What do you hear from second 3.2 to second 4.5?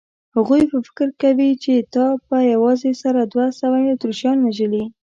دوه سوه اتریشیان